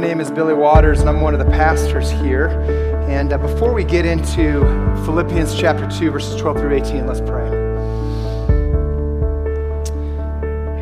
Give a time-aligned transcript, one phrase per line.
[0.00, 2.48] name is Billy Waters, and I'm one of the pastors here.
[3.10, 4.62] And uh, before we get into
[5.04, 7.50] Philippians chapter 2, verses 12 through 18, let's pray.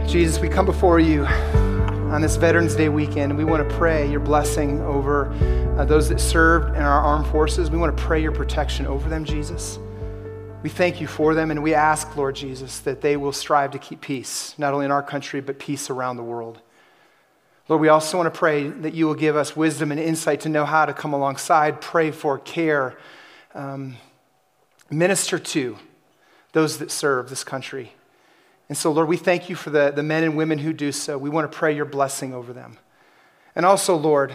[0.07, 4.20] Jesus, we come before you on this Veterans Day weekend, we want to pray your
[4.20, 5.27] blessing over
[5.77, 7.71] uh, those that served in our armed forces.
[7.71, 9.80] We want to pray your protection over them, Jesus.
[10.62, 13.78] We thank you for them, and we ask, Lord Jesus, that they will strive to
[13.80, 16.61] keep peace, not only in our country, but peace around the world.
[17.68, 20.48] Lord, we also want to pray that you will give us wisdom and insight to
[20.48, 22.96] know how to come alongside, pray for, care,
[23.54, 23.96] um,
[24.91, 25.77] minister to
[26.52, 27.92] those that serve this country.
[28.70, 31.18] And so, Lord, we thank you for the, the men and women who do so.
[31.18, 32.78] We want to pray your blessing over them.
[33.54, 34.34] And also, Lord,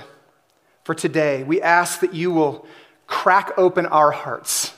[0.84, 2.67] for today, we ask that you will
[3.07, 4.73] crack open our hearts.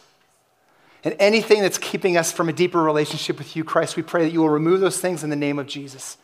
[1.03, 4.31] And anything that's keeping us from a deeper relationship with you, Christ, we pray that
[4.31, 6.17] you will remove those things in the name of Jesus.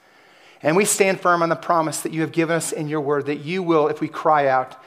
[0.64, 3.26] And we stand firm on the promise that you have given us in your word
[3.26, 4.82] that you will, if we cry out,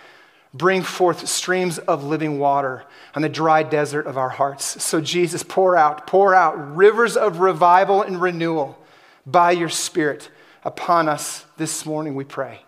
[0.52, 4.82] bring forth streams of living water on the dry desert of our hearts.
[4.82, 8.78] So, Jesus, pour out, pour out rivers of revival and renewal
[9.26, 10.30] by your Spirit
[10.64, 12.60] upon us this morning, we pray.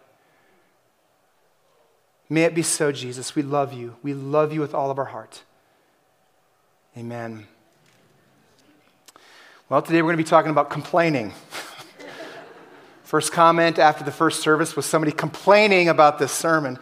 [2.29, 3.37] May it be so, Jesus.
[3.37, 3.97] We love you.
[4.03, 5.43] We love you with all of our heart.
[6.97, 7.47] Amen.
[9.69, 11.33] Well, today we're going to be talking about complaining.
[13.07, 16.77] First comment after the first service was somebody complaining about this sermon.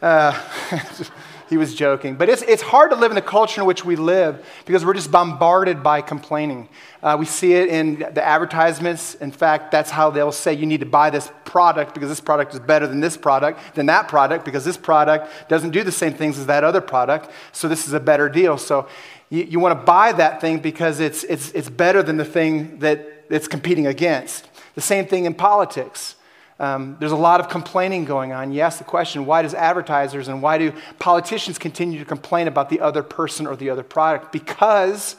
[0.00, 0.30] Uh,
[1.50, 2.14] he was joking.
[2.14, 4.94] But it's, it's hard to live in the culture in which we live because we're
[4.94, 6.68] just bombarded by complaining.
[7.02, 9.16] Uh, we see it in the advertisements.
[9.16, 12.54] In fact, that's how they'll say you need to buy this product because this product
[12.54, 16.14] is better than this product, than that product, because this product doesn't do the same
[16.14, 17.28] things as that other product.
[17.50, 18.56] So this is a better deal.
[18.56, 18.86] So
[19.30, 22.78] you, you want to buy that thing because it's, it's, it's better than the thing
[22.78, 24.46] that it's competing against.
[24.76, 26.14] The same thing in politics.
[26.60, 28.52] Um, there's a lot of complaining going on.
[28.52, 32.70] You ask the question why does advertisers and why do politicians continue to complain about
[32.70, 34.32] the other person or the other product?
[34.32, 35.16] Because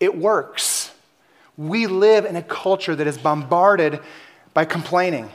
[0.00, 0.92] it works.
[1.56, 4.00] We live in a culture that is bombarded
[4.54, 5.30] by complaining.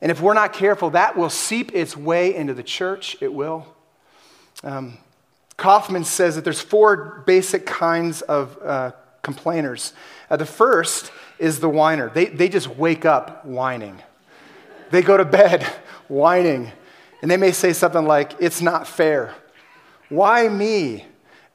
[0.00, 3.16] And if we're not careful, that will seep its way into the church.
[3.20, 3.66] It will.
[4.64, 4.98] Um,
[5.56, 8.92] Kaufman says that there's four basic kinds of uh,
[9.22, 9.92] complainers.
[10.30, 12.10] Uh, the first is the whiner.
[12.10, 14.02] They, they just wake up whining.
[14.90, 15.62] They go to bed
[16.08, 16.72] whining.
[17.20, 19.34] And they may say something like, It's not fair.
[20.08, 21.04] Why me?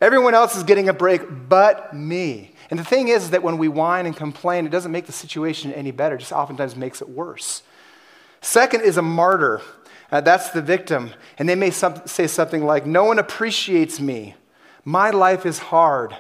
[0.02, 2.52] Everyone else is getting a break but me.
[2.70, 5.14] And the thing is, is that when we whine and complain, it doesn't make the
[5.14, 7.64] situation any better, it just oftentimes makes it worse.
[8.42, 9.62] Second is a martyr.
[10.12, 11.12] Uh, that's the victim.
[11.38, 14.36] And they may some, say something like, No one appreciates me.
[14.86, 16.16] My life is hard.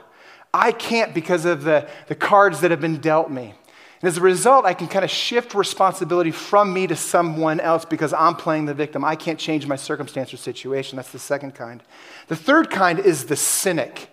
[0.53, 3.56] I can't because of the, the cards that have been dealt me.
[4.02, 7.86] And as a result, I can kind of shift responsibility from me to someone else
[7.86, 9.03] because I'm playing the victim.
[9.06, 10.97] I can't change my circumstance or situation.
[10.97, 11.81] That's the second kind.
[12.28, 14.09] The third kind is the cynic.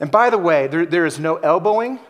[0.00, 2.00] And by the way, there, there is no elbowing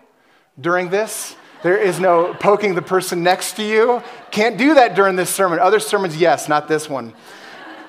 [0.59, 1.37] during this.
[1.63, 4.03] There is no poking the person next to you.
[4.31, 5.59] Can't do that during this sermon.
[5.59, 7.13] Other sermons, yes, not this one.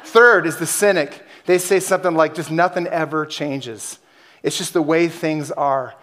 [0.04, 1.24] Third is the cynic.
[1.46, 4.00] They say something like, just nothing ever changes.
[4.44, 5.96] It's just the way things are.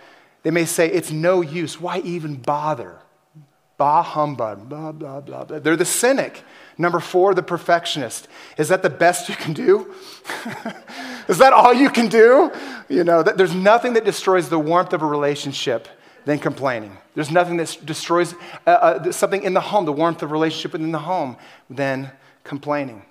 [0.42, 1.80] They may say, it's no use.
[1.80, 2.98] Why even bother?
[3.76, 5.58] Bah humbug, blah, blah, blah, blah.
[5.58, 6.44] They're the cynic.
[6.78, 8.28] Number four, the perfectionist.
[8.56, 9.92] Is that the best you can do?
[11.28, 12.52] Is that all you can do?
[12.88, 15.88] You know, there's nothing that destroys the warmth of a relationship
[16.24, 16.96] than complaining.
[17.14, 18.34] There's nothing that destroys
[18.66, 21.36] uh, uh, something in the home, the warmth of a relationship within the home,
[21.70, 22.10] than
[22.42, 23.04] complaining.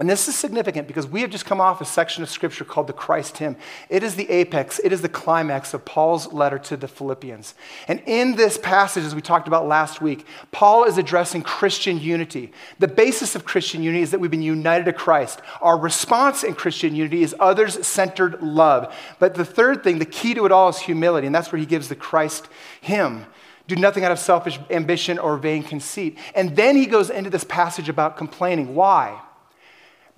[0.00, 2.86] And this is significant because we have just come off a section of scripture called
[2.86, 3.54] the Christ hymn.
[3.90, 7.54] It is the apex, it is the climax of Paul's letter to the Philippians.
[7.86, 12.50] And in this passage, as we talked about last week, Paul is addressing Christian unity.
[12.78, 15.42] The basis of Christian unity is that we've been united to Christ.
[15.60, 18.94] Our response in Christian unity is others centered love.
[19.18, 21.26] But the third thing, the key to it all, is humility.
[21.26, 22.48] And that's where he gives the Christ
[22.80, 23.26] hymn.
[23.66, 26.16] Do nothing out of selfish ambition or vain conceit.
[26.34, 28.74] And then he goes into this passage about complaining.
[28.74, 29.20] Why?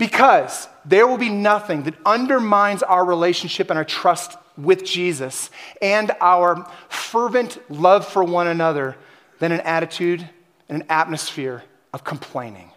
[0.02, 5.49] Because there will be nothing that undermines our relationship and our trust with Jesus
[5.81, 8.96] and our fervent love for one another
[9.38, 10.28] than an attitude
[10.69, 11.62] and an atmosphere
[11.93, 12.72] of complaining.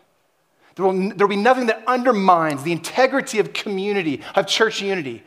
[0.75, 5.24] There will, there will be nothing that undermines the integrity of community, of church unity,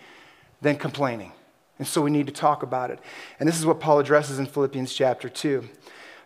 [0.60, 1.32] than complaining.
[1.80, 3.00] And so we need to talk about it.
[3.40, 5.68] And this is what Paul addresses in Philippians chapter 2.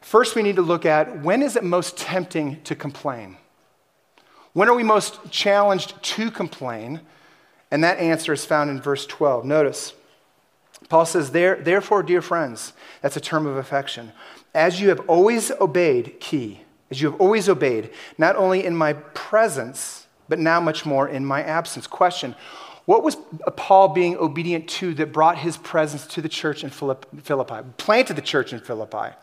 [0.02, 3.38] First, we need to look at when is it most tempting to complain?
[4.52, 7.00] When are we most challenged to complain?
[7.70, 9.44] And that answer is found in verse 12.
[9.44, 9.94] Notice,
[10.88, 14.12] Paul says, Therefore, dear friends, that's a term of affection,
[14.54, 16.60] as you have always obeyed, key,
[16.90, 21.24] as you have always obeyed, not only in my presence, but now much more in
[21.24, 21.86] my absence.
[21.86, 22.34] Question
[22.84, 23.16] What was
[23.56, 28.22] Paul being obedient to that brought his presence to the church in Philippi, planted the
[28.22, 29.14] church in Philippi?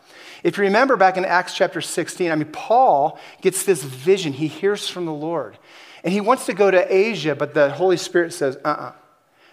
[0.42, 4.32] If you remember back in Acts chapter 16, I mean, Paul gets this vision.
[4.32, 5.58] He hears from the Lord.
[6.02, 8.82] And he wants to go to Asia, but the Holy Spirit says, uh uh-uh.
[8.82, 8.92] uh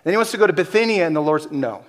[0.05, 1.83] Then he wants to go to Bithynia, and the Lord says, no.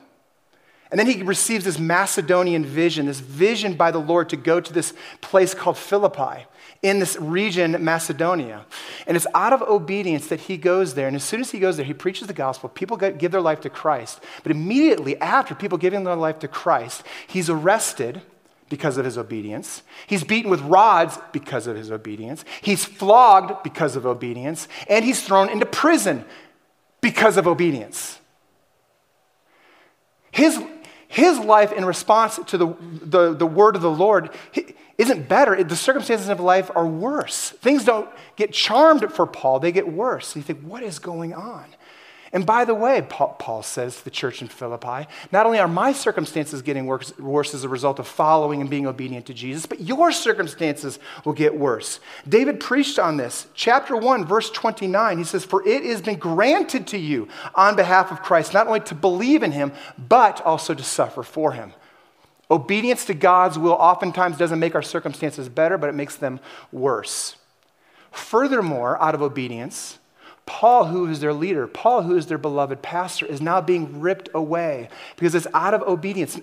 [0.91, 4.73] And then he receives this Macedonian vision, this vision by the Lord to go to
[4.73, 6.47] this place called Philippi
[6.83, 8.65] in this region, Macedonia.
[9.07, 11.07] And it's out of obedience that he goes there.
[11.07, 12.69] And as soon as he goes there, he preaches the gospel.
[12.69, 14.21] People give their life to Christ.
[14.43, 18.23] But immediately after people giving their life to Christ, he's arrested
[18.69, 19.83] because of his obedience.
[20.07, 22.45] He's beaten with rods because of his obedience.
[22.61, 24.69] He's flogged because of obedience.
[24.89, 26.25] And he's thrown into prison
[27.01, 28.21] because of obedience.
[30.31, 30.63] His,
[31.09, 34.31] his life in response to the, the, the word of the Lord
[34.99, 35.63] isn't better.
[35.63, 37.51] The circumstances of life are worse.
[37.51, 40.37] Things don't get charmed for Paul, they get worse.
[40.37, 41.65] You think, what is going on?
[42.31, 45.93] And by the way, Paul says to the church in Philippi, not only are my
[45.93, 50.13] circumstances getting worse, as a result of following and being obedient to Jesus, but your
[50.13, 52.01] circumstances will get worse.
[52.29, 53.47] David preached on this.
[53.55, 58.13] Chapter 1, verse 29, he says, For it has been granted to you on behalf
[58.13, 61.73] of Christ, not only to believe in him, but also to suffer for him.
[62.51, 66.41] Obedience to God's will oftentimes doesn't make our circumstances better, but it makes them
[66.73, 67.37] worse.
[68.11, 69.99] Furthermore, out of obedience,
[70.47, 74.31] Paul, who is their leader, Paul, who is their beloved pastor, is now being ripped
[74.33, 76.41] away because it's out of obedience.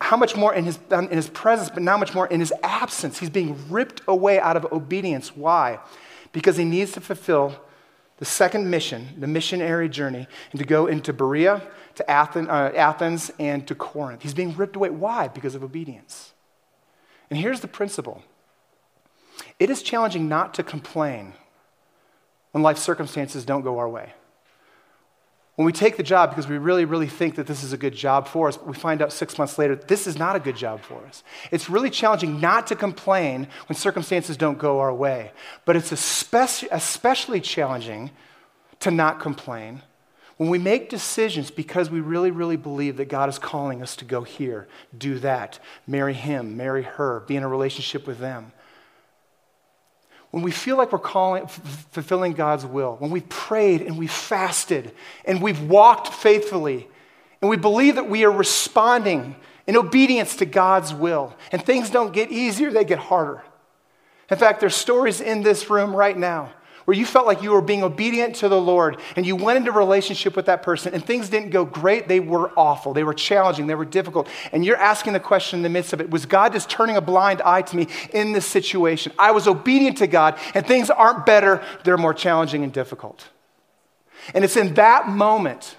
[0.00, 3.18] How much more in his, in his presence, but now much more in his absence.
[3.18, 5.36] He's being ripped away out of obedience.
[5.36, 5.80] Why?
[6.32, 7.56] Because he needs to fulfill
[8.18, 11.62] the second mission, the missionary journey, and to go into Berea,
[11.94, 14.22] to Athens, uh, Athens, and to Corinth.
[14.22, 14.90] He's being ripped away.
[14.90, 15.28] Why?
[15.28, 16.32] Because of obedience.
[17.30, 18.22] And here's the principle
[19.58, 21.34] it is challenging not to complain
[22.52, 24.12] when life circumstances don't go our way.
[25.58, 27.92] When we take the job because we really, really think that this is a good
[27.92, 30.82] job for us, we find out six months later this is not a good job
[30.82, 31.24] for us.
[31.50, 35.32] It's really challenging not to complain when circumstances don't go our way,
[35.64, 38.12] but it's especially challenging
[38.78, 39.82] to not complain
[40.36, 44.04] when we make decisions because we really, really believe that God is calling us to
[44.04, 45.58] go here, do that,
[45.88, 48.52] marry him, marry her, be in a relationship with them
[50.30, 54.10] when we feel like we're calling, f- fulfilling God's will, when we've prayed and we've
[54.10, 54.92] fasted
[55.24, 56.88] and we've walked faithfully,
[57.40, 59.36] and we believe that we are responding
[59.66, 63.42] in obedience to God's will, and things don't get easier, they get harder.
[64.30, 66.52] In fact, there's stories in this room right now
[66.88, 69.70] where you felt like you were being obedient to the Lord and you went into
[69.70, 73.12] a relationship with that person and things didn't go great, they were awful, they were
[73.12, 74.26] challenging, they were difficult.
[74.52, 77.02] And you're asking the question in the midst of it was God just turning a
[77.02, 79.12] blind eye to me in this situation?
[79.18, 83.28] I was obedient to God and things aren't better, they're more challenging and difficult.
[84.32, 85.76] And it's in that moment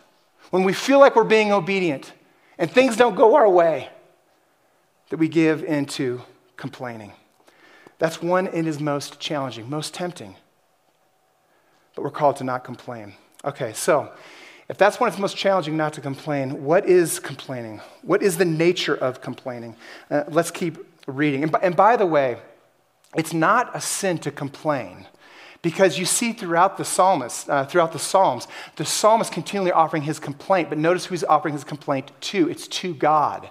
[0.52, 2.14] when we feel like we're being obedient
[2.60, 3.90] and things don't go our way
[5.10, 6.22] that we give into
[6.56, 7.14] complaining.
[7.98, 10.36] That's one it is most challenging, most tempting
[12.00, 13.14] but we're called to not complain.
[13.44, 14.10] Okay, so
[14.70, 17.82] if that's of the most challenging not to complain, what is complaining?
[18.04, 19.76] What is the nature of complaining?
[20.10, 20.78] Uh, let's keep
[21.08, 21.44] reading.
[21.44, 22.38] And by, and by the way,
[23.18, 25.08] it's not a sin to complain.
[25.62, 30.20] Because you see throughout the psalmist, uh, throughout the Psalms, the psalmist continually offering his
[30.20, 32.50] complaint, but notice who he's offering his complaint to.
[32.50, 33.50] It's to God.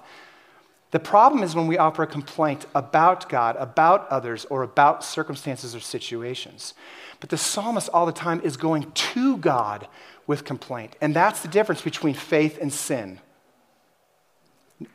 [0.91, 5.75] The problem is when we offer a complaint about God, about others, or about circumstances
[5.75, 6.73] or situations.
[7.21, 9.87] But the psalmist all the time is going to God
[10.27, 10.97] with complaint.
[11.01, 13.21] And that's the difference between faith and sin.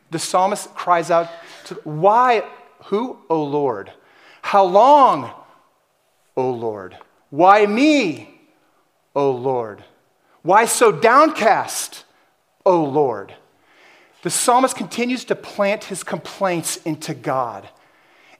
[0.09, 1.29] The psalmist cries out
[1.65, 2.43] to, Why?
[2.85, 3.19] Who?
[3.29, 3.91] O Lord.
[4.41, 5.31] How long?
[6.35, 6.97] O Lord.
[7.29, 8.41] Why me?
[9.15, 9.83] O Lord.
[10.41, 12.05] Why so downcast?
[12.65, 13.33] O Lord.
[14.23, 17.69] The psalmist continues to plant his complaints into God.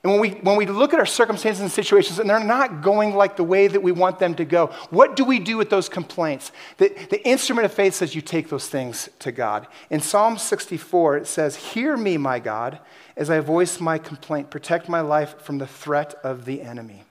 [0.02, 3.14] And when we, when we look at our circumstances and situations and they're not going
[3.14, 5.88] like the way that we want them to go, what do we do with those
[5.88, 6.52] complaints?
[6.76, 9.66] The, the instrument of faith says you take those things to God.
[9.88, 12.80] In Psalm 64, it says, Hear me, my God,
[13.16, 14.50] as I voice my complaint.
[14.50, 17.04] Protect my life from the threat of the enemy.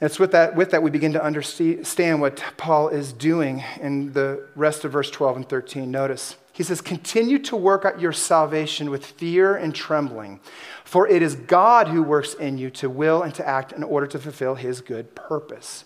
[0.00, 4.14] And it's with that, with that we begin to understand what Paul is doing in
[4.14, 5.90] the rest of verse 12 and 13.
[5.90, 6.36] Notice.
[6.52, 10.40] He says, Continue to work out your salvation with fear and trembling,
[10.84, 14.06] for it is God who works in you to will and to act in order
[14.08, 15.84] to fulfill his good purpose.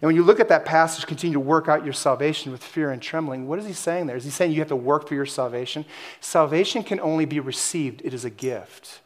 [0.00, 2.90] Now, when you look at that passage, continue to work out your salvation with fear
[2.90, 4.16] and trembling, what is he saying there?
[4.16, 5.84] Is he saying you have to work for your salvation?
[6.20, 9.00] Salvation can only be received, it is a gift.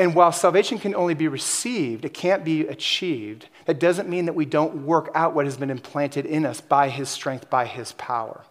[0.00, 4.32] And while salvation can only be received, it can't be achieved, that doesn't mean that
[4.32, 7.92] we don't work out what has been implanted in us by His strength, by His
[7.92, 8.44] power.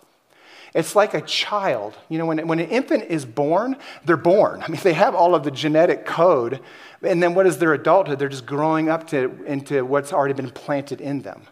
[0.76, 1.98] It's like a child.
[2.10, 4.62] You know, when, when an infant is born, they're born.
[4.62, 6.60] I mean, they have all of the genetic code.
[7.02, 8.20] And then what is their adulthood?
[8.20, 11.44] They're just growing up to, into what's already been planted in them.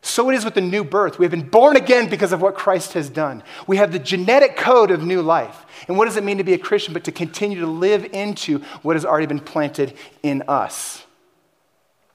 [0.00, 1.18] So it is with the new birth.
[1.18, 3.42] We have been born again because of what Christ has done.
[3.66, 5.66] We have the genetic code of new life.
[5.86, 6.94] And what does it mean to be a Christian?
[6.94, 11.04] But to continue to live into what has already been planted in us.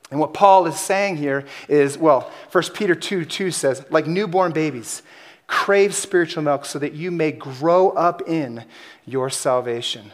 [0.10, 4.54] And what Paul is saying here is well, 1 Peter 2 2 says, like newborn
[4.54, 5.04] babies,
[5.48, 8.66] crave spiritual milk so that you may grow up in
[9.06, 10.12] your salvation.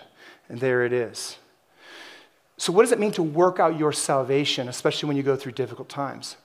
[0.47, 1.37] And there it is.
[2.57, 5.53] So, what does it mean to work out your salvation, especially when you go through
[5.53, 6.37] difficult times?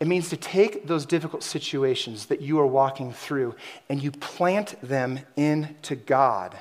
[0.00, 3.54] It means to take those difficult situations that you are walking through
[3.88, 6.56] and you plant them into God.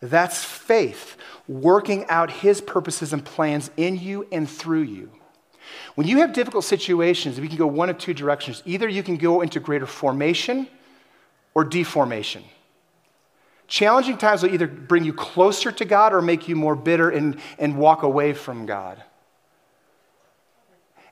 [0.00, 1.16] That's faith,
[1.48, 5.10] working out His purposes and plans in you and through you.
[5.94, 8.62] When you have difficult situations, we can go one of two directions.
[8.66, 10.68] Either you can go into greater formation
[11.54, 12.44] or deformation.
[13.68, 17.38] Challenging times will either bring you closer to God or make you more bitter and,
[17.58, 19.02] and walk away from God.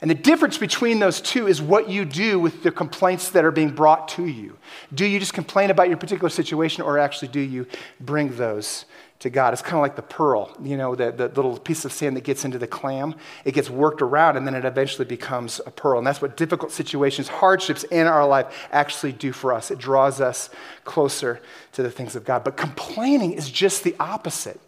[0.01, 3.51] And the difference between those two is what you do with the complaints that are
[3.51, 4.57] being brought to you.
[4.95, 7.67] Do you just complain about your particular situation, or actually do you
[8.01, 8.87] bring those
[9.19, 9.53] to God?
[9.53, 12.25] It's kind of like the pearl, you know, the, the little piece of sand that
[12.25, 13.15] gets into the clam.
[13.45, 15.99] It gets worked around, and then it eventually becomes a pearl.
[15.99, 19.71] And that's what difficult situations, hardships in our life actually do for us.
[19.71, 20.49] It draws us
[20.85, 21.43] closer
[21.73, 22.43] to the things of God.
[22.43, 24.61] But complaining is just the opposite.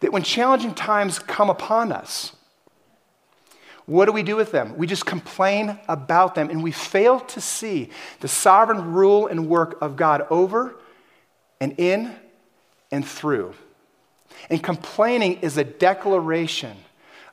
[0.00, 2.32] That when challenging times come upon us,
[3.86, 4.76] what do we do with them?
[4.76, 9.80] We just complain about them and we fail to see the sovereign rule and work
[9.80, 10.76] of God over
[11.60, 12.14] and in
[12.90, 13.54] and through.
[14.48, 16.76] And complaining is a declaration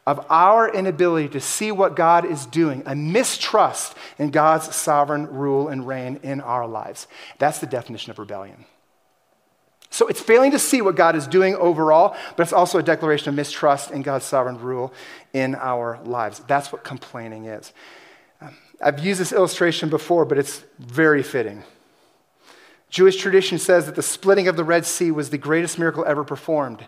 [0.05, 5.67] of our inability to see what God is doing, a mistrust in God's sovereign rule
[5.67, 7.07] and reign in our lives.
[7.39, 8.65] That's the definition of rebellion.
[9.97, 13.29] So it's failing to see what God is doing overall, but it's also a declaration
[13.29, 14.93] of mistrust in God's sovereign rule
[15.33, 16.39] in our lives.
[16.45, 17.73] That's what complaining is.
[18.39, 21.63] Um, I've used this illustration before, but it's very fitting.
[22.91, 26.23] Jewish tradition says that the splitting of the Red Sea was the greatest miracle ever
[26.23, 26.85] performed.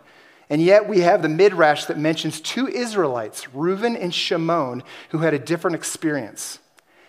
[0.47, 5.33] And yet we have the midrash that mentions two Israelites, Reuben and Shimon, who had
[5.33, 6.59] a different experience.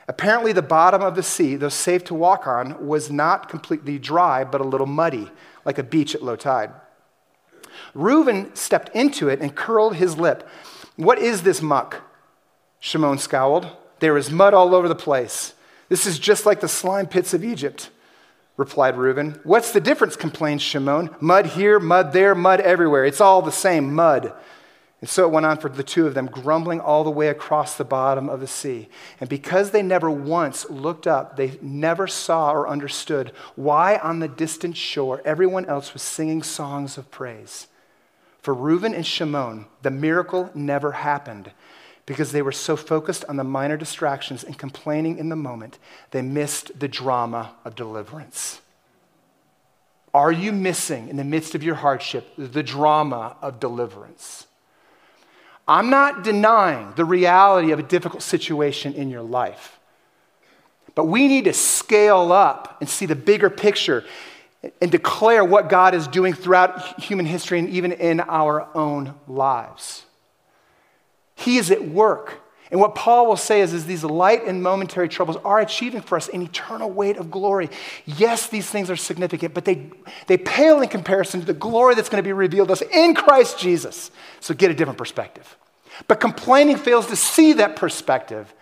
[0.09, 4.45] Apparently, the bottom of the sea, though safe to walk on, was not completely dry,
[4.45, 5.31] but a little muddy
[5.65, 6.73] like a beach at low tide.
[7.95, 10.49] Reuben stepped into it and curled his lip.
[10.97, 12.03] What is this muck?
[12.79, 13.69] Shimon scowled.
[14.01, 15.55] There is mud all over the place.
[15.89, 17.91] This is just like the slime pits of Egypt,
[18.57, 19.41] replied Reuben.
[19.45, 20.17] What's the difference?
[20.17, 21.15] complained Shimon.
[21.21, 23.05] Mud here, mud there, mud everywhere.
[23.05, 24.33] It's all the same mud.
[25.01, 27.77] And so it went on for the two of them, grumbling all the way across
[27.77, 28.89] the bottom of the sea.
[29.19, 34.29] And because they never once looked up, they never saw or understood why on the
[34.29, 37.67] distant shore everyone else was singing songs of praise.
[38.43, 41.51] For Reuben and Shimon, the miracle never happened
[42.05, 45.79] because they were so focused on the minor distractions and complaining in the moment,
[46.11, 48.61] they missed the drama of deliverance.
[50.13, 54.49] Are you missing, in the midst of your hardship, the drama of deliverance?
[55.69, 59.79] I'm not denying the reality of a difficult situation in your life.
[60.95, 64.05] But we need to scale up and see the bigger picture
[64.81, 70.05] and declare what God is doing throughout human history and even in our own lives.
[71.35, 72.40] He is at work.
[72.71, 76.17] And what Paul will say is, is these light and momentary troubles are achieving for
[76.17, 77.69] us an eternal weight of glory.
[78.07, 79.91] Yes, these things are significant, but they,
[80.29, 83.15] they pale in comparison to the glory that's going to be revealed to us in
[83.15, 84.13] Christ Jesus.
[84.39, 85.57] So get a different perspective.
[86.07, 88.55] But complaining fails to see that perspective.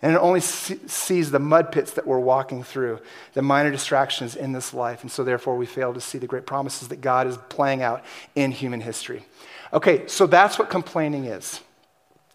[0.00, 3.00] And it only sees the mud pits that we're walking through,
[3.34, 5.02] the minor distractions in this life.
[5.02, 8.02] And so, therefore, we fail to see the great promises that God is playing out
[8.34, 9.24] in human history.
[9.72, 11.60] Okay, so that's what complaining is.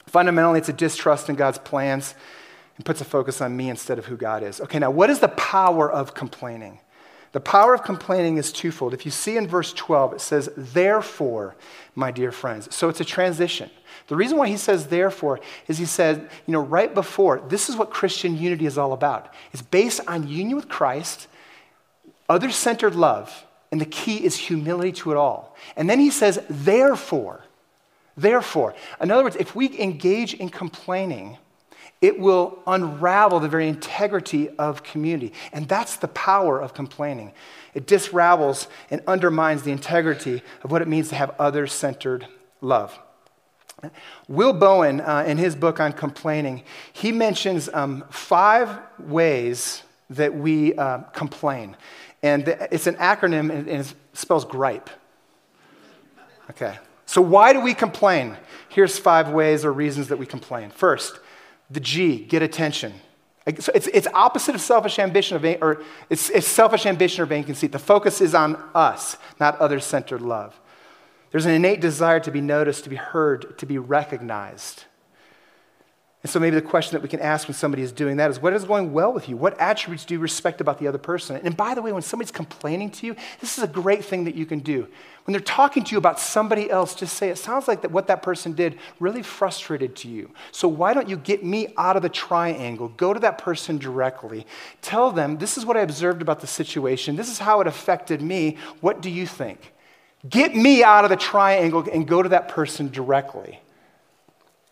[0.08, 2.16] Fundamentally, it's a distrust in God's plans
[2.78, 4.60] and puts a focus on me instead of who God is.
[4.62, 6.80] Okay, now, what is the power of complaining?
[7.34, 8.94] The power of complaining is twofold.
[8.94, 11.56] If you see in verse 12, it says, Therefore,
[11.94, 12.74] my dear friends.
[12.74, 13.70] So it's a transition.
[14.08, 17.76] The reason why he says therefore is he said, you know, right before, this is
[17.76, 19.34] what Christian unity is all about.
[19.52, 21.28] It's based on union with Christ,
[22.30, 25.56] other centered love, and the key is humility to it all.
[25.76, 27.44] And then he says, therefore,
[28.18, 28.76] therefore.
[29.00, 31.38] In other words, if we engage in complaining,
[32.02, 35.34] it will unravel the very integrity of community.
[35.54, 37.32] And that's the power of complaining.
[37.74, 42.28] It disravels and undermines the integrity of what it means to have other centered
[42.62, 42.98] love.
[44.28, 50.74] Will Bowen, uh, in his book on complaining, he mentions um, five ways that we
[50.76, 51.76] uh, complain.
[52.24, 54.90] And it's an acronym and it spells gripe.
[56.50, 56.78] Okay.
[57.08, 58.38] So, why do we complain?
[58.70, 60.70] Here's five ways or reasons that we complain.
[60.70, 61.20] First,
[61.72, 62.94] the G, get attention.
[63.60, 67.46] So it's, it's opposite of selfish ambition, or, or it's, it's selfish ambition or vain
[67.46, 67.72] conceit.
[67.72, 70.60] The focus is on us, not other centered love.
[71.32, 74.84] There's an innate desire to be noticed, to be heard, to be recognized.
[76.28, 78.38] And so maybe the question that we can ask when somebody is doing that is
[78.38, 79.38] what is going well with you?
[79.38, 81.40] What attributes do you respect about the other person?
[81.42, 84.36] And by the way, when somebody's complaining to you, this is a great thing that
[84.36, 84.90] you can do.
[85.24, 88.08] When they're talking to you about somebody else, just say, it sounds like that what
[88.08, 90.30] that person did really frustrated to you.
[90.52, 92.90] So why don't you get me out of the triangle?
[92.90, 94.46] Go to that person directly.
[94.82, 97.16] Tell them, this is what I observed about the situation.
[97.16, 98.58] This is how it affected me.
[98.82, 99.74] What do you think?
[100.28, 103.62] Get me out of the triangle and go to that person directly.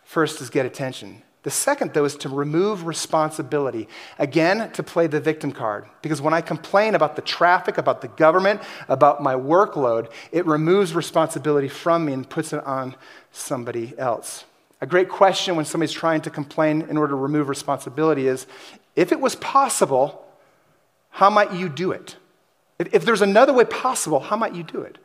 [0.04, 1.22] First is get attention.
[1.46, 3.88] The second, though, is to remove responsibility.
[4.18, 5.86] Again, to play the victim card.
[6.02, 10.96] Because when I complain about the traffic, about the government, about my workload, it removes
[10.96, 12.96] responsibility from me and puts it on
[13.32, 14.46] somebody else.
[14.82, 18.48] A great question when somebody's trying to complain in order to remove responsibility is
[18.96, 20.26] if it was possible,
[21.12, 22.16] how might you do it?
[22.80, 24.98] If, there's another way possible, how might you do it?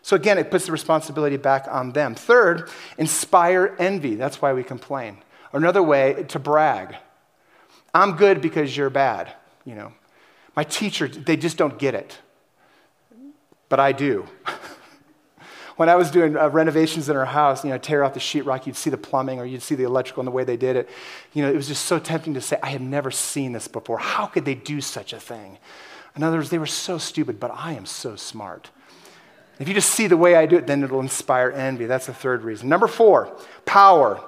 [0.00, 2.14] So again, it puts the responsibility back on them.
[2.14, 4.14] Third, inspire envy.
[4.14, 5.18] That's why we complain.
[5.54, 6.96] Or another way, to brag.
[7.94, 9.32] I'm good because you're bad,
[9.64, 9.92] you know.
[10.56, 12.18] My teacher, they just don't get it.
[13.68, 14.26] But I do.
[15.76, 18.66] when I was doing uh, renovations in our house, you know, tear out the sheetrock,
[18.66, 20.88] you'd see the plumbing or you'd see the electrical and the way they did it.
[21.34, 23.98] You know, it was just so tempting to say, I have never seen this before.
[23.98, 25.58] How could they do such a thing?
[26.16, 28.70] In other words, they were so stupid, but I am so smart.
[29.60, 31.86] If you just see the way I do it, then it'll inspire envy.
[31.86, 32.68] That's the third reason.
[32.68, 33.36] Number four,
[33.66, 34.20] power.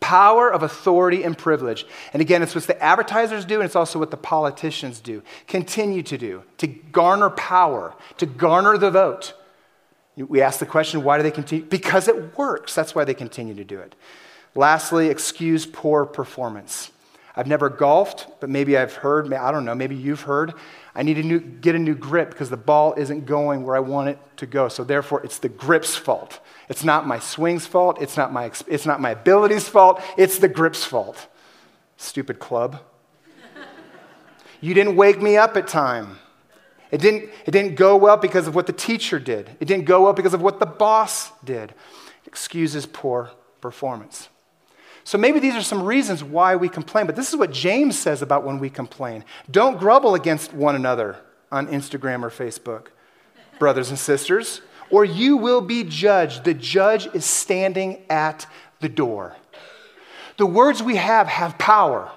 [0.00, 1.86] Power of authority and privilege.
[2.12, 6.02] And again, it's what the advertisers do, and it's also what the politicians do, continue
[6.02, 9.34] to do, to garner power, to garner the vote.
[10.16, 11.64] We ask the question, why do they continue?
[11.64, 12.74] Because it works.
[12.74, 13.94] That's why they continue to do it.
[14.54, 16.90] Lastly, excuse poor performance.
[17.40, 20.52] I've never golfed, but maybe I've heard, I don't know, maybe you've heard
[20.94, 24.08] I need to get a new grip because the ball isn't going where I want
[24.08, 24.68] it to go.
[24.68, 26.40] So therefore, it's the grip's fault.
[26.68, 28.02] It's not my swing's fault.
[28.02, 30.02] It's not my, it's not my ability's fault.
[30.16, 31.28] It's the grip's fault.
[31.96, 32.80] Stupid club.
[34.60, 36.18] you didn't wake me up at time.
[36.90, 39.48] It didn't, it didn't go well because of what the teacher did.
[39.60, 41.72] It didn't go well because of what the boss did.
[42.26, 44.28] Excuses poor performance.
[45.04, 48.22] So maybe these are some reasons why we complain, but this is what James says
[48.22, 49.24] about when we complain.
[49.50, 51.16] Don't grumble against one another
[51.50, 52.88] on Instagram or Facebook,
[53.58, 54.60] brothers and sisters,
[54.90, 56.44] or you will be judged.
[56.44, 58.46] The judge is standing at
[58.80, 59.36] the door.
[60.36, 62.10] The words we have have power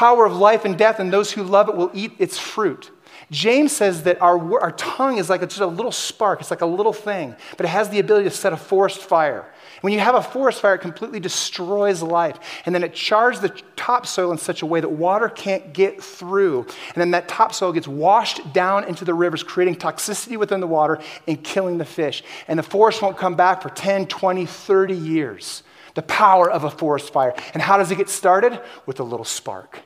[0.00, 2.90] power of life and death, and those who love it will eat its fruit.
[3.30, 6.62] James says that our, our tongue is like a, just a little spark, it's like
[6.62, 9.46] a little thing, but it has the ability to set a forest fire.
[9.82, 12.38] When you have a forest fire, it completely destroys life.
[12.66, 16.62] And then it chars the topsoil in such a way that water can't get through.
[16.62, 21.00] And then that topsoil gets washed down into the rivers, creating toxicity within the water
[21.26, 22.22] and killing the fish.
[22.48, 25.62] And the forest won't come back for 10, 20, 30 years.
[25.94, 27.34] The power of a forest fire.
[27.54, 28.60] And how does it get started?
[28.86, 29.80] With a little spark.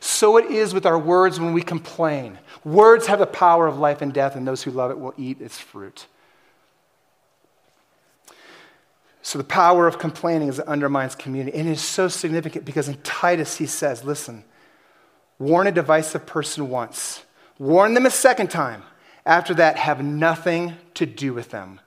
[0.00, 2.38] So it is with our words when we complain.
[2.64, 5.40] Words have the power of life and death, and those who love it will eat
[5.40, 6.06] its fruit.
[9.22, 11.58] So the power of complaining is it undermines community.
[11.58, 14.44] And it is so significant because in Titus he says, listen,
[15.38, 17.24] warn a divisive person once,
[17.58, 18.84] warn them a second time.
[19.26, 21.80] After that, have nothing to do with them.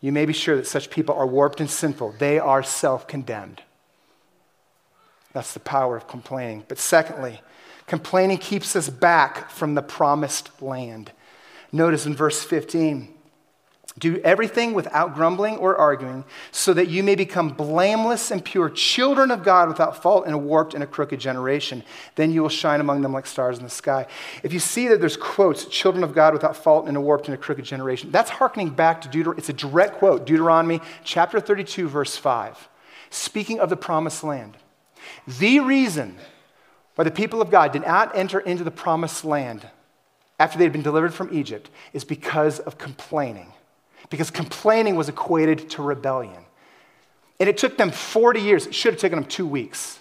[0.00, 2.16] You may be sure that such people are warped and sinful.
[2.18, 3.62] They are self condemned.
[5.32, 6.64] That's the power of complaining.
[6.68, 7.40] But secondly,
[7.86, 11.12] complaining keeps us back from the promised land.
[11.72, 13.14] Notice in verse 15,
[13.98, 19.30] do everything without grumbling or arguing, so that you may become blameless and pure, children
[19.30, 21.82] of God without fault in a warped and a crooked generation.
[22.14, 24.06] Then you will shine among them like stars in the sky.
[24.42, 27.34] If you see that there's quotes, children of God without fault in a warped and
[27.34, 29.38] a crooked generation, that's hearkening back to Deuteronomy.
[29.38, 32.68] It's a direct quote, Deuteronomy chapter 32, verse 5,
[33.10, 34.56] speaking of the promised land.
[35.26, 36.18] The reason
[36.94, 39.68] why the people of God did not enter into the promised land
[40.38, 43.52] after they had been delivered from Egypt is because of complaining
[44.10, 46.44] because complaining was equated to rebellion.
[47.38, 48.66] And it took them 40 years.
[48.66, 50.00] It should have taken them two weeks.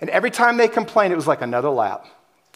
[0.00, 2.06] And every time they complained, it was like another lap.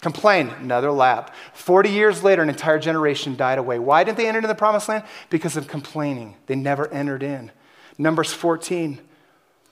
[0.01, 1.35] Complain, another lap.
[1.55, 3.79] 40 years later, an entire generation died away.
[3.79, 5.05] Why didn't they enter into the promised land?
[5.29, 6.37] Because of complaining.
[6.47, 7.51] They never entered in.
[7.99, 9.01] Numbers 14.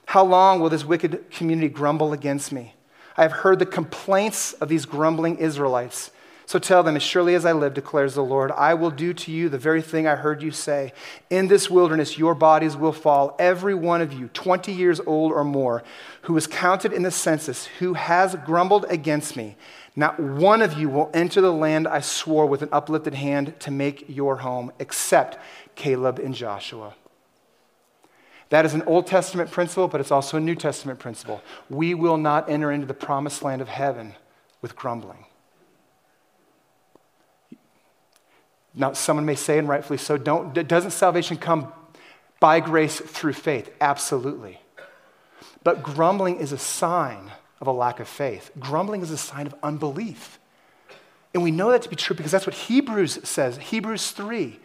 [0.05, 2.73] How long will this wicked community grumble against me?
[3.17, 6.11] I have heard the complaints of these grumbling Israelites.
[6.47, 9.31] So tell them, as surely as I live, declares the Lord, I will do to
[9.31, 10.93] you the very thing I heard you say.
[11.31, 15.43] In this wilderness, your bodies will fall, every one of you, 20 years old or
[15.43, 15.83] more,
[16.23, 19.55] who was counted in the census, who has grumbled against me.
[19.95, 23.71] Not one of you will enter the land I swore with an uplifted hand to
[23.71, 25.39] make your home, except
[25.73, 26.93] Caleb and Joshua.
[28.49, 31.41] That is an Old Testament principle, but it's also a New Testament principle.
[31.69, 34.15] We will not enter into the promised land of heaven
[34.61, 35.25] with grumbling.
[38.73, 41.71] Now, someone may say, and rightfully so, don't, doesn't salvation come
[42.39, 43.71] by grace through faith?
[43.79, 44.59] Absolutely.
[45.63, 47.31] But grumbling is a sign
[47.61, 48.51] of a lack of faith.
[48.59, 50.39] Grumbling is a sign of unbelief.
[51.33, 53.57] And we know that to be true because that's what Hebrews says.
[53.57, 54.59] Hebrews 3.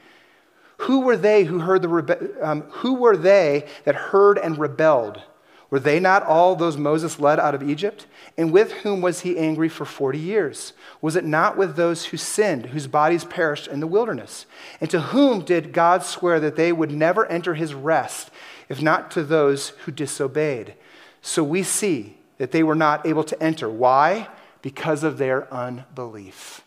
[0.81, 5.23] Who were they who heard the rebe- um, who were they that heard and rebelled?
[5.69, 8.07] Were they not all those Moses led out of Egypt?
[8.37, 10.73] And with whom was he angry for 40 years?
[11.01, 14.47] Was it not with those who sinned, whose bodies perished in the wilderness?
[14.81, 18.31] And to whom did God swear that they would never enter his rest,
[18.69, 20.75] if not to those who disobeyed?
[21.23, 23.69] So we see that they were not able to enter.
[23.69, 24.29] Why?
[24.63, 26.63] Because of their unbelief.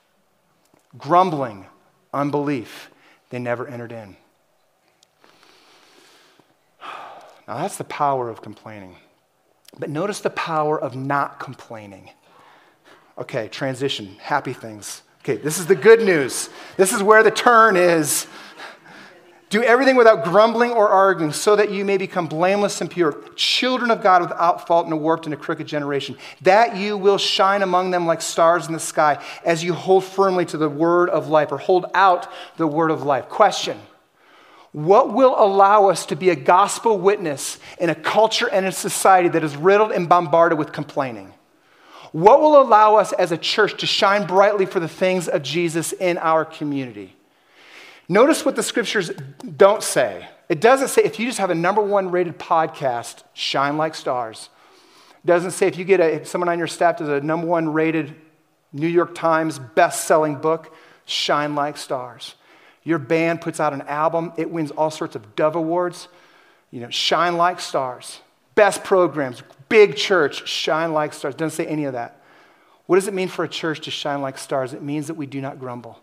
[0.98, 1.66] Grumbling,
[2.14, 2.90] unbelief,
[3.34, 4.16] they never entered in.
[7.48, 8.96] Now, that's the power of complaining.
[9.80, 12.12] But notice the power of not complaining.
[13.18, 15.02] Okay, transition, happy things.
[15.22, 16.52] Okay, this is the good news.
[16.78, 18.28] This is where the turn is.
[19.54, 23.92] Do everything without grumbling or arguing, so that you may become blameless and pure, children
[23.92, 26.18] of God without fault in a warped and a crooked generation.
[26.42, 30.46] That you will shine among them like stars in the sky as you hold firmly
[30.46, 33.30] to the word of life or hold out the word of life.
[33.30, 33.80] Question
[34.72, 39.30] what will allow us to be a gospel witness in a culture and a society
[39.30, 41.32] that is riddled and bombarded with complaining?
[42.12, 45.92] What will allow us as a church to shine brightly for the things of Jesus
[45.92, 47.16] in our community?
[48.10, 49.12] Notice what the scriptures
[49.58, 50.28] don't say.
[50.50, 54.50] It doesn't say if you just have a number one rated podcast, shine like stars.
[55.24, 57.48] It doesn't say if you get a, if someone on your staff does a number
[57.48, 58.14] one rated
[58.74, 62.36] New York Times best selling book, shine like stars.
[62.84, 66.10] Your band puts out an album, it wins all sorts of Dove Awards.
[66.72, 68.20] You know, shine like stars.
[68.56, 71.36] Best programs, big church, shine like stars.
[71.36, 72.22] Doesn't say any of that.
[72.86, 74.74] What does it mean for a church to shine like stars?
[74.74, 76.02] It means that we do not grumble.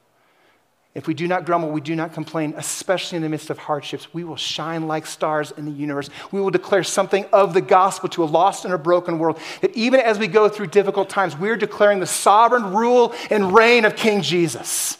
[0.92, 4.12] If we do not grumble, we do not complain, especially in the midst of hardships,
[4.12, 6.10] we will shine like stars in the universe.
[6.32, 9.38] We will declare something of the gospel to a lost and a broken world.
[9.60, 13.84] That even as we go through difficult times, we're declaring the sovereign rule and reign
[13.84, 14.98] of King Jesus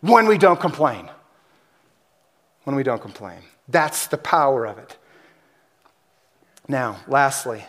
[0.00, 1.10] when we don't complain.
[2.62, 3.40] When we don't complain.
[3.68, 4.96] That's the power of it.
[6.68, 7.64] Now, lastly,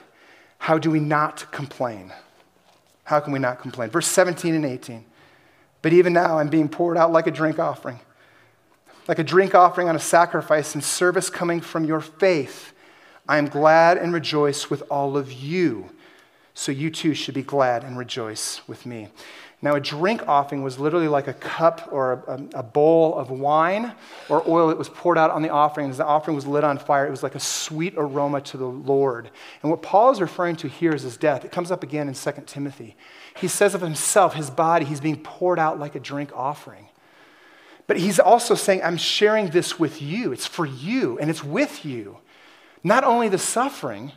[0.59, 2.13] how do we not complain?
[3.05, 3.89] How can we not complain?
[3.89, 5.03] Verse 17 and 18.
[5.85, 7.99] But even now, I'm being poured out like a drink offering,
[9.07, 12.73] like a drink offering on a sacrifice and service coming from your faith.
[13.29, 15.91] I am glad and rejoice with all of you.
[16.55, 19.09] So you too should be glad and rejoice with me.
[19.61, 23.93] Now, a drink offering was literally like a cup or a, a, bowl of wine
[24.29, 25.89] or oil that was poured out on the offering.
[25.89, 28.67] As the offering was lit on fire, it was like a sweet aroma to the
[28.67, 29.29] Lord.
[29.63, 31.45] And what Paul is referring to here is his death.
[31.45, 32.95] It comes up again in 2 Timothy.
[33.37, 36.89] He says of himself, his body, he's being poured out like a drink offering.
[37.87, 40.31] But he's also saying, I'm sharing this with you.
[40.31, 42.17] It's for you and it's with you.
[42.83, 44.11] Not only the suffering,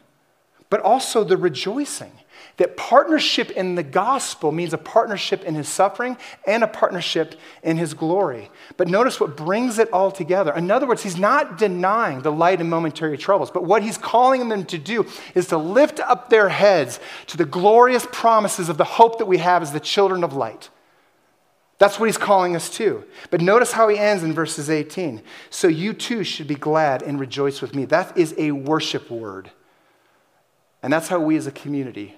[0.69, 2.13] but also the rejoicing.
[2.59, 7.77] That partnership in the gospel means a partnership in his suffering and a partnership in
[7.77, 8.51] his glory.
[8.77, 10.53] But notice what brings it all together.
[10.55, 14.49] In other words, he's not denying the light and momentary troubles, but what he's calling
[14.49, 16.99] them to do is to lift up their heads
[17.29, 20.71] to the glorious promises of the hope that we have as the children of light.
[21.79, 23.05] That's what he's calling us to.
[23.31, 25.23] But notice how he ends in verses 18.
[25.49, 27.85] So you too should be glad and rejoice with me.
[27.85, 29.53] That is a worship word.
[30.83, 32.17] And that's how we as a community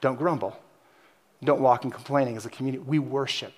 [0.00, 0.56] don't grumble.
[1.42, 2.82] Don't walk in complaining as a community.
[2.86, 3.52] We worship.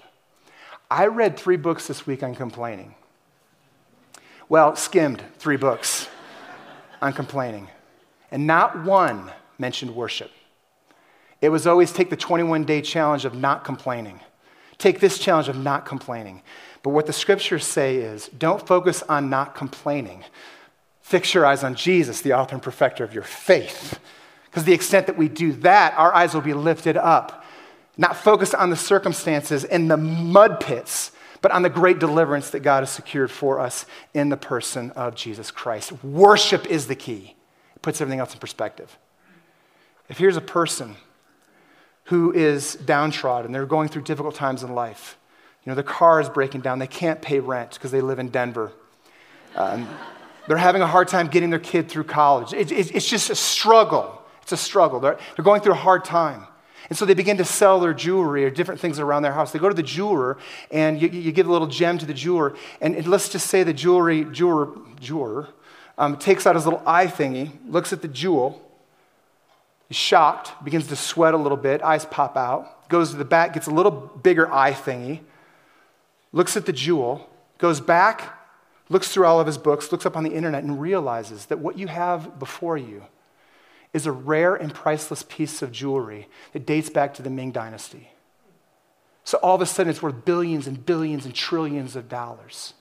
[0.91, 2.95] I read three books this week on complaining.
[4.49, 6.09] Well, skimmed three books
[7.03, 7.69] on complaining.
[8.31, 10.31] And not one mentioned worship.
[11.41, 14.21] It was always take the 21 day challenge of not complaining.
[14.79, 16.43] Take this challenge of not complaining.
[16.83, 20.25] But what the scriptures say is don't focus on not complaining.
[21.01, 23.99] Fix your eyes on Jesus, the author and perfecter of your faith.
[24.53, 27.43] Because the extent that we do that, our eyes will be lifted up,
[27.97, 31.11] not focused on the circumstances and the mud pits,
[31.41, 35.15] but on the great deliverance that God has secured for us in the person of
[35.15, 36.05] Jesus Christ.
[36.05, 37.35] Worship is the key,
[37.75, 38.99] it puts everything else in perspective.
[40.11, 40.97] If here's a person
[42.05, 45.17] who is downtrodden, they're going through difficult times in life,
[45.65, 48.29] you know, their car is breaking down, they can't pay rent because they live in
[48.29, 48.71] Denver.
[49.57, 49.89] Um,
[50.47, 52.53] they're having a hard time getting their kid through college.
[52.53, 54.22] It, it, it's just a struggle.
[54.43, 55.01] It's a struggle.
[55.01, 56.47] They're, they're going through a hard time.
[56.89, 59.53] And so they begin to sell their jewelry or different things around their house.
[59.53, 60.37] They go to the jeweler
[60.71, 62.55] and you, you give a little gem to the jeweler.
[62.81, 64.69] And, and let's just say the jewelry jeweler,
[65.01, 65.49] jeweler
[65.97, 68.61] um, takes out his little eye thingy, looks at the jewel,
[69.89, 73.55] he's shocked, begins to sweat a little bit, eyes pop out, goes to the back,
[73.55, 75.21] gets a little bigger eye thingy,
[76.33, 77.29] looks at the jewel,
[77.59, 78.39] goes back,
[78.89, 81.79] looks through all of his books, looks up on the internet, and realizes that what
[81.79, 83.05] you have before you
[83.93, 88.11] is a rare and priceless piece of jewelry that dates back to the Ming Dynasty.
[89.25, 92.75] So all of a sudden, it's worth billions and billions and trillions of dollars.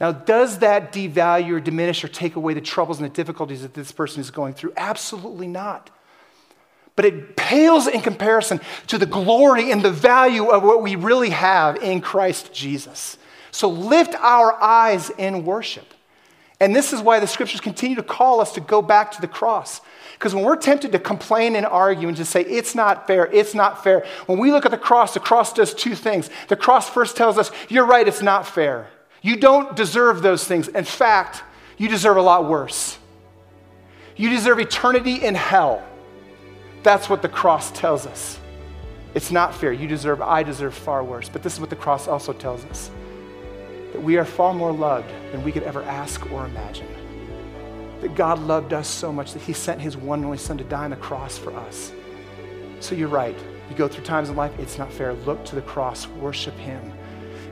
[0.00, 3.74] Now, does that devalue or diminish or take away the troubles and the difficulties that
[3.74, 4.72] this person is going through?
[4.76, 5.90] Absolutely not.
[6.94, 11.30] But it pales in comparison to the glory and the value of what we really
[11.30, 13.18] have in Christ Jesus.
[13.50, 15.92] So lift our eyes in worship.
[16.60, 19.28] And this is why the scriptures continue to call us to go back to the
[19.28, 19.82] cross.
[20.14, 23.54] Because when we're tempted to complain and argue and just say, it's not fair, it's
[23.54, 26.30] not fair, when we look at the cross, the cross does two things.
[26.48, 28.88] The cross first tells us, you're right, it's not fair.
[29.20, 30.68] You don't deserve those things.
[30.68, 31.42] In fact,
[31.76, 32.96] you deserve a lot worse.
[34.16, 35.84] You deserve eternity in hell.
[36.82, 38.40] That's what the cross tells us.
[39.14, 39.72] It's not fair.
[39.72, 41.28] You deserve, I deserve far worse.
[41.28, 42.90] But this is what the cross also tells us
[43.96, 46.86] that we are far more loved than we could ever ask or imagine
[48.02, 50.64] that God loved us so much that he sent his one and only son to
[50.64, 51.92] die on the cross for us.
[52.80, 53.34] So you're right.
[53.70, 55.14] You go through times in life, it's not fair.
[55.14, 56.92] Look to the cross, worship him.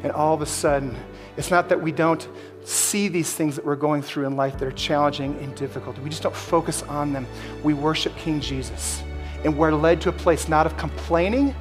[0.02, 0.94] And all of a sudden,
[1.38, 2.28] it's not that we don't
[2.62, 5.98] see these things that we're going through in life that are challenging and difficult.
[6.00, 7.26] We just don't focus on them.
[7.62, 9.02] We worship King Jesus.
[9.44, 11.54] And we're led to a place not of complaining,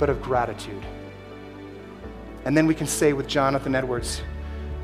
[0.00, 0.84] but of gratitude.
[2.46, 4.22] And then we can say with Jonathan Edwards,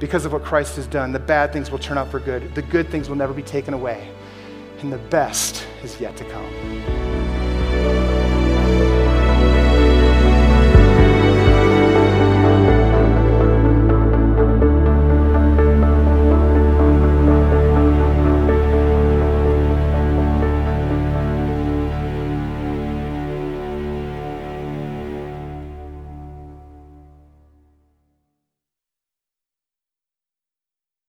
[0.01, 2.53] because of what Christ has done, the bad things will turn out for good.
[2.57, 4.13] The good things will never be taken away.
[4.81, 6.92] And the best is yet to come.